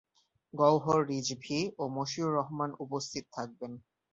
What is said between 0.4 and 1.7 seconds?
Gauhar Rizvi